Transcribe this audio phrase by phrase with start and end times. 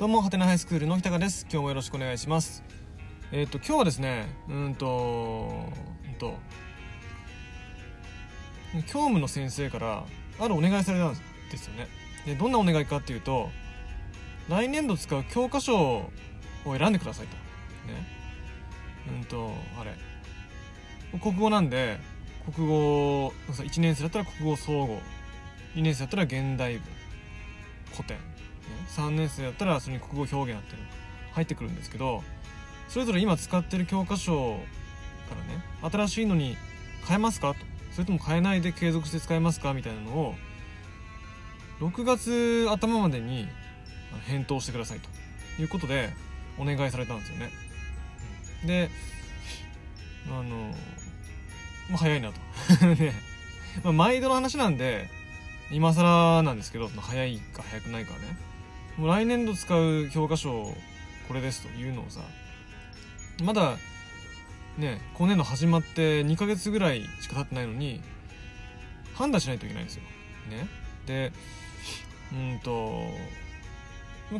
[0.00, 1.42] どうも、はてなハイスクールの日高です。
[1.42, 2.64] 今日もよろしくお願いします。
[3.32, 5.70] えっ、と、今日はですね、うんと、
[6.06, 6.38] うんと、
[8.86, 10.04] 教務の先生から、
[10.38, 11.14] あるお願いされたん
[11.50, 11.86] ですよね。
[12.24, 13.50] で、どんなお願いかっていうと、
[14.48, 16.10] 来年度使う教科書を
[16.64, 17.36] 選んでくださいと。
[17.92, 18.06] ね。
[19.18, 21.18] うんと、あれ。
[21.18, 21.98] 国語なんで、
[22.54, 24.98] 国語、1年生だったら国語総合。
[25.74, 26.82] 2年生だったら現代文。
[27.92, 28.29] 古典。
[28.96, 30.82] 3年生だったらそれに国語表現あってる。
[31.32, 32.22] 入ってくるんですけど
[32.88, 34.56] それぞれ今使ってる教科書
[35.28, 36.56] からね新しいのに
[37.06, 37.70] 変えますかと。
[37.92, 40.34] それとも変えないで継続して使えますかみたいなのを
[41.80, 43.48] 6月頭までに
[44.26, 45.08] 返答してくださいと。
[45.60, 46.10] いうことで
[46.58, 47.50] お願いされたんですよね。
[48.64, 48.90] で
[50.26, 50.74] あのも
[51.94, 52.40] う早いなと。
[52.86, 53.12] ね、
[53.82, 55.08] まあ、毎度の話なんで
[55.72, 58.49] 今更なんですけどその早いか早くないかはね。
[58.96, 60.74] もう来年度使う教科書
[61.28, 62.20] これですというのをさ
[63.42, 63.76] まだ
[64.78, 68.00] ね今年度始まって2ヶ月ぐらいしか経ってないのに
[69.14, 70.02] 判断しないといけないんですよ。
[70.48, 70.66] ね、
[71.06, 71.32] で
[72.32, 73.02] うんと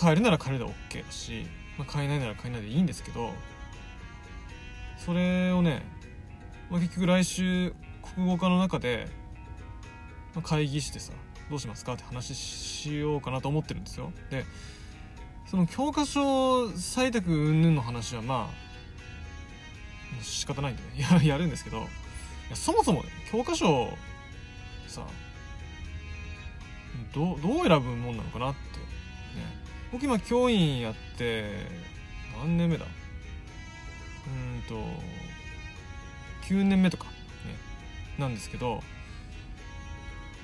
[0.00, 1.46] 変えるなら変えるで OK だし、
[1.78, 3.30] まあ、変えないなら変えないでいいんですけど
[4.96, 5.82] それをね、
[6.70, 7.74] まあ、結局来週
[8.14, 9.08] 国語科の中で、
[10.34, 11.12] まあ、会議してさ
[11.52, 11.92] どうしますか？
[11.92, 14.10] って話しようかなと思ってるんですよ。
[14.30, 14.46] で
[15.46, 18.48] その教科書採択云々の話はま
[20.18, 20.88] あ仕方ないんでね。
[21.12, 21.80] ややるんですけどい
[22.48, 23.94] やそもそもね教科書
[24.86, 25.02] さ
[27.12, 28.84] どどう選ぶもんなのかなってね。
[29.92, 31.66] 僕今教員やって
[32.38, 32.86] 何年目だ？
[34.26, 34.82] うんと
[36.48, 37.10] 9年目とかね。
[38.18, 38.82] なんですけど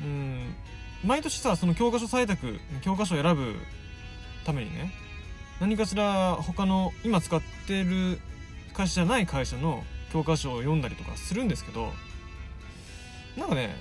[0.03, 0.55] うん
[1.05, 3.55] 毎年さその教科書採択教科書を選ぶ
[4.45, 4.93] ためにね
[5.61, 8.21] 何かしら他の今使ってる
[8.75, 11.93] 会社じゃない会社の教科書を読んだりとかするんですけど
[13.37, 13.77] なんかね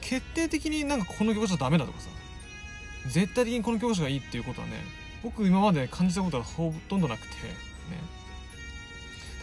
[0.00, 2.08] 決定的になんかこの教科書ダメだとかさ
[3.08, 4.74] 絶対的にこの教科書がいいっていうことはね
[5.22, 7.54] 僕今まで感じたことはほとんどなくてね。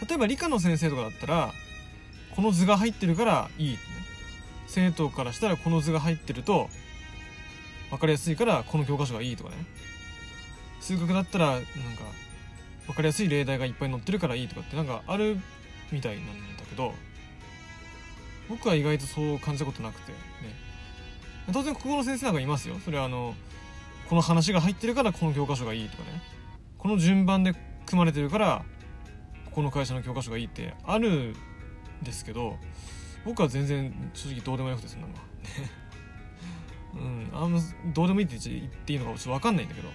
[0.08, 1.52] 例えば理科の先生とかだったら
[2.34, 3.94] この図が入ってるからいいってね。
[4.74, 6.68] 生徒からしたらこの図が入ってると
[7.90, 9.56] 分かりやすいからこの教科書がいいとかね。
[10.80, 11.66] 数学だったらなんか
[12.88, 15.38] 分かりやすい例題がいっぱい載ってるからいいとかってなんかある
[15.92, 16.92] みたいなんだけど
[18.48, 20.18] 僕は意外とそう感じたことなくてね。
[21.52, 22.74] 当然国語の先生なんかいますよ。
[22.84, 23.36] それはあの
[24.08, 26.20] この話が入ってるからこの教科書がいいとかね。
[26.78, 27.54] この順番で
[27.86, 28.64] 組まれてるから
[29.44, 31.34] ここの会社の教科書がいいってあるん
[32.02, 32.58] ですけど
[33.24, 35.20] 僕は全然正直どうでもよくてそんなのは。
[36.94, 37.60] うんあんま
[37.92, 39.88] どうでもいいって言っていいのかちょっと分かんないんだけど。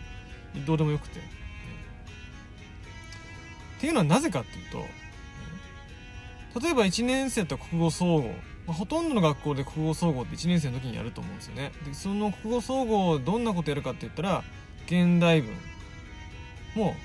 [0.65, 1.25] どうでもよくて、ね、
[3.77, 4.85] っていうのはなぜかっていうと、ね、
[6.61, 8.21] 例えば1年生だったら国語総合、
[8.65, 11.71] まあ、ほとんどの学校で国語総合って1年生の時にやると思うんですよね。
[11.85, 14.43] でその国語総合どんなことやるかって言ったら
[14.85, 15.55] 現代文
[16.75, 16.95] も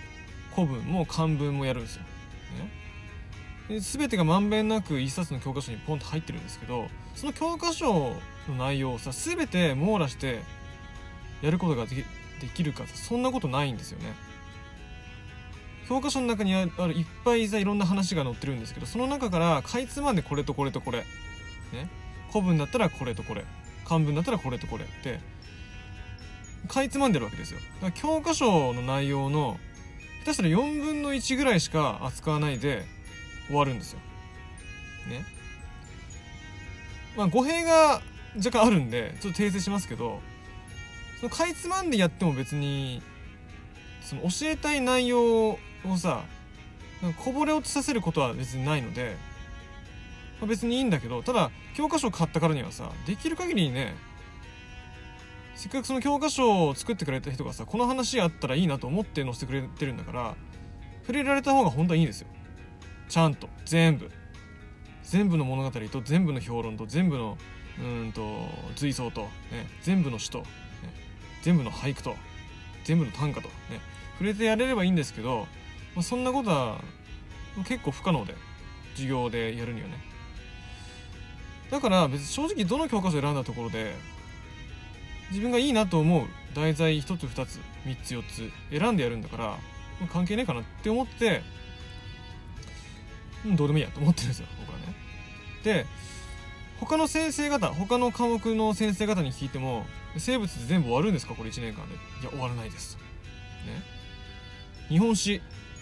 [0.54, 2.08] 古文も漢文もやるんですよ、ね、
[3.68, 8.16] 全てがまんべんなく一冊の教科書にポンと入ってるんですけどその教科書
[8.48, 10.40] の内容をさ全て網羅して
[11.40, 12.04] やることができ
[12.40, 14.12] できるかそんなことないんですよね。
[15.88, 20.98] 教科書の中にあるいっぱいさいろんな話が載ってるんですけどその中からかいつまんでこれとこれとこれ
[21.72, 21.88] ね。
[22.32, 23.44] 古文だったらこれとこれ
[23.84, 25.20] 漢文だったらこれとこれって
[26.68, 27.60] かいつまんでるわけですよ。
[27.80, 29.58] だから教科書の内容の
[30.20, 32.86] 下手したら4分の1ぐらいしか扱わないで
[33.46, 34.00] 終わるんですよ。
[35.08, 35.24] ね。
[37.16, 38.02] まあ語弊が
[38.36, 40.20] 若干あるんでちょっと訂正しますけど
[41.20, 43.02] そのかいつまんでやっても別に
[44.00, 45.58] その教えたい内容を
[45.98, 46.24] さ
[47.22, 49.16] こぼれ落ちさせることは別にないので、
[50.40, 53.94] まあ、別にいいんだけどただ教科書を買ったからにはさできる限りね
[55.54, 60.34] せっかくその教科書を作ってくれた人がさこの話あったらいいなと思って載せてくれてるんだから
[61.02, 62.28] 触れられた方が本当はいいですよ。
[63.14, 64.10] ちゃんと全部。
[65.04, 67.38] 全部の物語と全部の評論と全部の
[67.78, 69.20] うんと随想と、
[69.52, 70.46] ね、全部の詩と、ね、
[71.42, 72.16] 全部の俳句と
[72.82, 73.54] 全部の短歌とね
[74.14, 75.46] 触れてやれればいいんですけど、
[75.94, 76.80] まあ、そんなことは
[77.68, 78.34] 結構不可能で
[78.94, 79.94] 授業でやるにはね。
[81.70, 83.94] だから別に正直どの教科書を選んだところで
[85.30, 88.22] 自分がいいなと思う題材1つ2つ3つ4
[88.72, 89.58] つ選んでやるんだから、
[90.12, 91.42] 関係ねえかなって思って
[93.44, 94.94] うんどうでもいいやと思ってるんですよ僕はね。
[95.62, 95.86] で
[96.80, 99.86] 他の先生方他の科目の先生方に聞いても
[100.16, 101.94] 生物で全部終わるんですかこれ1年間で。
[101.94, 103.02] いや終わらないですね。
[104.88, 105.40] 日本史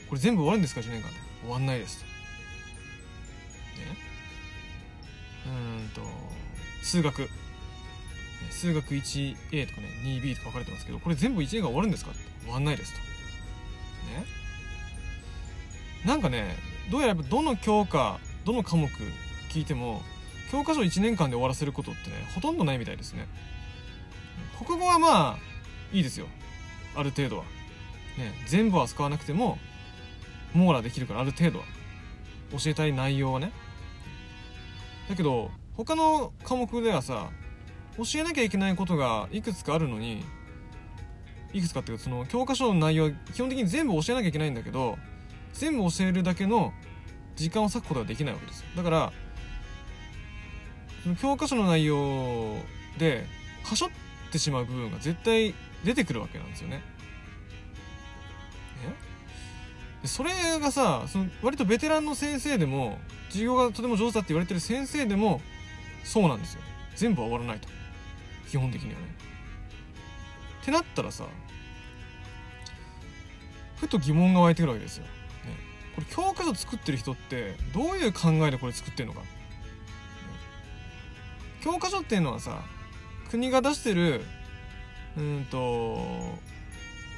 [0.08, 1.14] これ全部終わるんですか1年間で。
[1.42, 2.08] 終わんないですね。
[5.46, 5.48] う
[5.86, 6.02] んと
[6.82, 7.28] 数学。
[8.50, 12.20] 数学 1A とかね 2B とか分かれてますけどこれ全部1年間終わるんですかって。
[12.42, 12.98] 終わんないですと。
[12.98, 13.04] ね。
[16.04, 16.56] なんかね
[16.90, 18.88] どうやらどの教科どの科目
[19.50, 20.02] 聞いても
[20.50, 23.26] 教科書1年間で終わらせることってねほとんどないみたいですね。
[24.64, 25.38] 国語はまあ
[25.92, 26.26] いいですよ。
[26.94, 27.44] ある程度は。
[27.44, 29.58] ね全部は使わなくても
[30.54, 31.64] 網羅できるからある程度は。
[32.52, 33.52] 教えたい内容はね。
[35.08, 37.30] だけど他の科目ではさ
[37.96, 40.24] 教えなきゃいけないことがいくつかあるのに
[41.52, 44.96] いくつかっていうかその教科書の内容は基本的に全部教えなきゃいけないんだけど
[45.52, 46.72] 全部教えるだけの
[47.36, 49.12] 時間を割くことができないわけですよだから
[51.20, 52.56] 教科書の内容
[52.98, 53.26] で
[53.64, 53.90] はしょっ
[54.30, 55.54] てしまう部分が絶対
[55.84, 56.80] 出てくるわけなんですよね。
[60.04, 60.06] え？
[60.06, 65.40] それがさその割とベテランの先生でも授業がとても上手だって言われてる先生でも
[66.04, 66.60] そうなんですよ
[66.94, 67.68] 全部は終わらないと
[68.50, 69.06] 基本的にはね。
[70.62, 71.24] ってなったらさ
[73.76, 75.06] ふと疑問が湧いてくるわけですよ。
[75.94, 79.22] これ教科書作ってる人ってどういう考えでこれ作ってるのか。
[81.62, 82.62] 教科書っていうのはさ
[83.30, 84.24] 国が出してる
[85.16, 86.38] うんと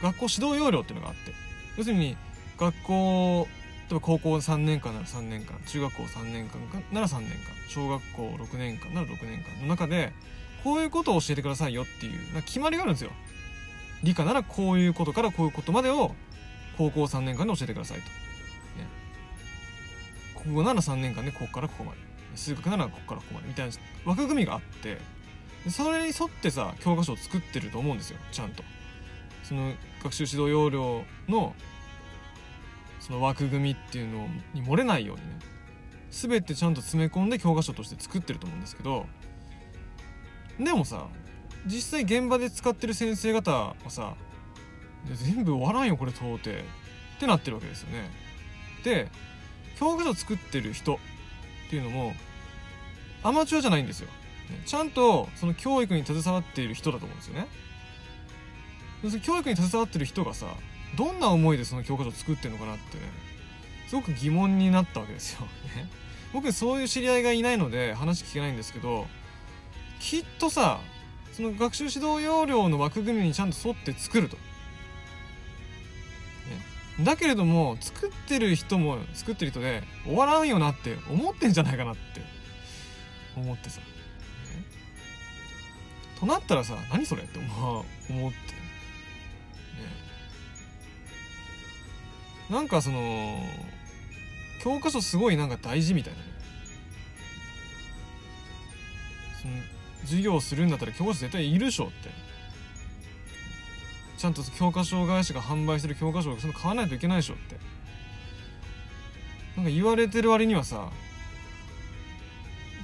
[0.03, 1.33] 学校指導要領っていうのがあって。
[1.77, 2.17] 要するに
[2.57, 3.49] 学校
[3.91, 6.61] 例えば高校3年間なら3年間中学校3年間
[6.93, 7.39] なら3年間
[7.69, 10.13] 小学校6年間なら6年間の中で
[10.63, 13.11] こういうことを教えてくださいよっていう決まりがあるんですよ。
[14.03, 16.15] 理科ならこういうことからこういうことまでを
[16.79, 18.05] 高校3年間で教えてくださいと、
[20.45, 21.99] 国語なら3年間でここからここまで。
[22.35, 23.49] 数学ならここからここまで。
[23.49, 23.73] みたいな
[24.05, 24.99] 枠組みがあって。
[25.71, 28.19] それに沿ってさ教科書を作ってると思うんですよ。
[28.33, 28.63] ちゃんと。
[29.43, 31.55] その学習指導要領の
[33.01, 35.39] その枠組みっていうのに漏れないようにね。
[36.11, 39.07] 全てちゃんと詰め込んで教科書として作ってると思うんですけど。
[40.59, 41.09] でもさ
[41.67, 44.15] 実際現場で使ってる先生方はさ
[45.13, 46.51] 全部終わらんよこれ到底。
[47.17, 48.11] ってなってるわけですよね。
[48.83, 49.09] で
[49.79, 50.95] 教科書作ってる人
[51.67, 52.15] っていうのも
[53.23, 54.09] アマチュアじゃないんですよ。
[54.67, 57.47] ちゃんとその教育に携わっている人だと思うんですよね。
[59.03, 60.47] その教育に携わってる人がさ
[60.97, 63.03] どんな思いでその教科書作ってるのかなってね
[63.89, 65.41] すごく疑問になったわけですよ、
[65.77, 65.89] ね、
[66.33, 69.07] 僕そういう知り合いがいないので話聞けないんですけど
[70.01, 70.81] きっとさ
[71.33, 74.37] その学習指導要領の枠組みにちゃんと沿って作ると、
[77.01, 82.01] だけれども作ってる人も作ってる人で終わらんよなって思ってんじゃないかなって
[83.37, 83.81] 思ってさ。
[86.21, 88.39] となったらさ何それって思思って。
[88.39, 88.55] ね。
[92.49, 93.41] なんかその
[94.63, 96.25] 教科書すごいなんか大事みたいなね。
[99.43, 99.55] その
[100.03, 102.24] 授業するんだったら教科書絶対いるでしょって。
[104.25, 107.57] ちゃんと教科書会社が販売してる教科書をその買わないといけないでしょって。
[109.55, 110.89] なんか言われてる割にはさ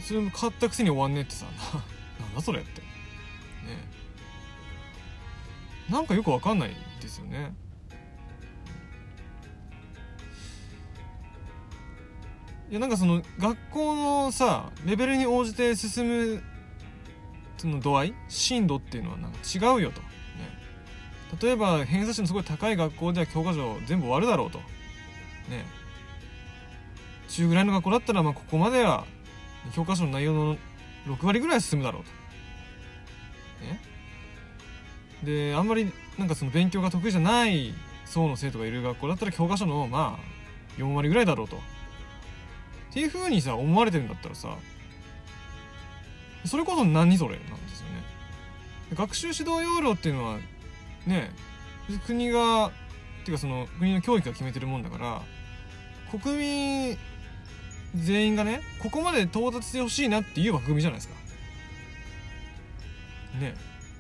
[0.02, 1.46] それも買ったくせに終わんねえってさ。
[2.20, 2.82] なんだそれって。
[2.82, 2.86] ね。
[5.88, 7.54] なんかよくわかんないですよね。
[12.70, 16.42] いやなんかその学校のさレベルに応じて進む
[17.56, 20.02] その度合い深度っていうのはなんか違うよと、
[21.40, 24.58] 例えば偏差値のすごい高い学校では教科書全部終わるだろうと。
[24.58, 25.64] ね。
[27.28, 29.04] 中ぐらいの学校だったらまあここまでは
[29.74, 30.56] 教科書の内容の
[31.06, 32.10] 6割ぐらい進むだろうと。
[33.64, 33.80] ね。
[35.22, 41.56] であんまりなんかその勉強が得意じゃない層の生徒がいる学校だったら教科書のまあ4割ぐらいだろうと。
[41.56, 44.56] っていうふうにさ思われてるんだったらさ
[46.44, 48.02] それこそ何それなんですよね。
[48.94, 50.38] 学習指導要領っていうのは
[51.06, 51.30] ね
[52.06, 52.70] 国がっ
[53.24, 55.22] ていうかその国の教育が決めてるもんだから
[56.10, 56.98] 国民
[57.94, 61.14] 全員がねここまで到達してほしいなっていう枠組みじゃないですか。
[63.40, 63.54] ね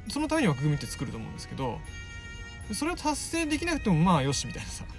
[0.08, 1.78] そのために枠組みって作ると思うんですけど
[2.72, 4.90] それを達成できなくてもまあよしみたいなさ、ね、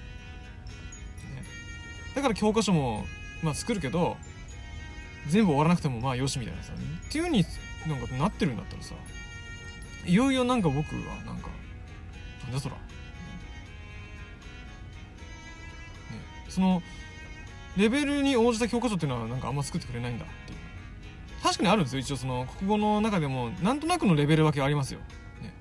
[2.16, 3.06] だから教科書も
[3.44, 4.18] まあ作るけど
[5.28, 6.74] 全部終わらなくてもまあよしみたいなさ。
[6.74, 7.46] っていう風に
[7.88, 8.96] なんかなってるんだったらさ。
[10.06, 11.50] いよいよなんか僕はなんか
[12.44, 12.82] なんだそら、ね、
[16.50, 16.82] その
[17.78, 20.60] レベルに応じた教科書っていうのはなんかあんま作ってくれないんだっていう。
[21.42, 25.00] 確かにあるんですよ一応その国語の中でもなんとなくのレベル分けありますよ、
[25.42, 25.54] ね、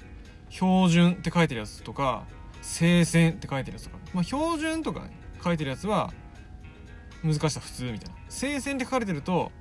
[0.50, 2.24] 標準って書いてるやつとか
[2.60, 5.10] 聖戦って書いてるやつとか、まあ、標準とか、ね、
[5.42, 6.12] 書いてるやつは
[7.24, 8.16] 難しさ普通みたいな。
[8.28, 9.52] 聖戦って書かれてると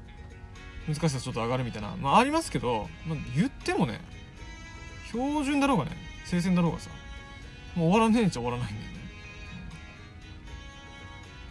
[0.88, 1.95] 難しさちょっと上がるみたいな。
[1.97, 4.01] まあありますけど、まあ、言ってもね
[5.07, 5.91] 標準だろうがね
[6.25, 6.89] 聖戦だろうがさ。
[7.75, 8.89] もう終わらねえっちゃ終わらないんだよ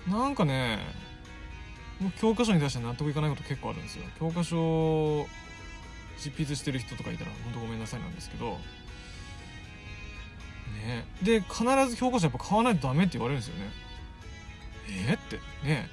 [0.08, 0.78] ね、なんかね
[2.00, 4.04] 僕教科書に対して納得いかないこと結構あるんですよ。
[4.18, 5.26] 教科書
[6.16, 8.58] 執筆してる人とかいたら本当ごめんなさいなんですけど。
[10.86, 11.04] ね。
[11.22, 13.70] で必ず教科書やっぱ買わないとダメって言われるんですよね。
[15.08, 15.12] え？
[15.12, 15.36] ー、って。
[15.66, 15.88] ね。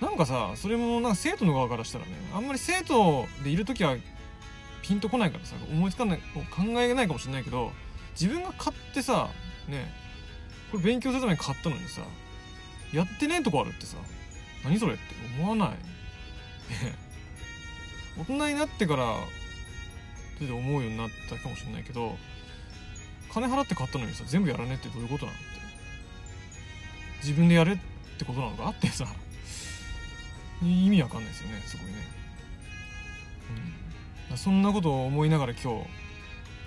[0.00, 3.96] なんかさそれもなんか生徒の側からしたらねあんまり生徒でいる時は
[4.82, 6.18] ピンとこないからさ思いつかない
[6.50, 7.70] 考えないかもしれないけど
[8.20, 9.30] 自分が買ってさ
[9.68, 9.92] ね
[10.70, 12.02] これ勉強するために買ったのにさ
[12.92, 13.96] やってねえとこあるってさ
[14.64, 15.02] 何それって
[15.38, 15.68] 思わない。
[15.70, 15.76] ね
[18.18, 19.16] 大人になってからっ
[20.38, 22.16] て思うようになったかもしれないけど
[23.32, 25.52] 金払って買ったのにさ全部やらねえってどういうことなのって。
[27.22, 27.78] 自分でやれっ
[28.18, 29.06] てことなのかってさ
[30.60, 31.92] 意味わかんないですよねすごいね、
[34.30, 35.86] うん、そんなことを思いながら今日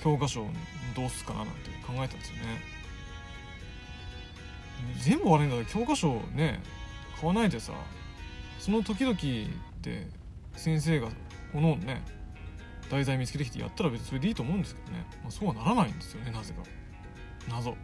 [0.03, 0.49] 教科書を
[0.95, 2.74] どうすかななんて考えたんですよね。
[5.01, 6.61] 全部悪いんだから教科書ね
[7.19, 7.73] 買わないでさ
[8.59, 9.15] その時々
[9.81, 10.07] で
[10.55, 11.09] 先生が
[11.53, 12.03] おのおのね
[12.89, 16.61] 題材見つけてきてやったら別にそれでいいと思うんですけどね、まあ、そうはならないんですよねなぜか。
[17.49, 17.71] 謎。
[17.71, 17.77] うん。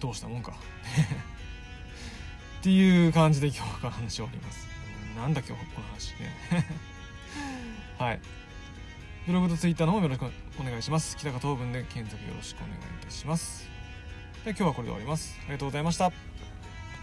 [0.00, 0.52] どうしたもんか。
[2.60, 4.68] っていう感じで今日は話終わります。
[5.16, 6.34] なんだ今日この話ね。
[7.98, 8.20] はい。
[9.28, 10.24] ブログとツイッターの方もよろしく
[10.58, 11.14] お願いします。
[11.18, 13.68] 北方東文で検索よろしくお願いいたします。
[14.42, 15.36] で今日はこれで終わります。
[15.42, 16.37] ありがとうございました。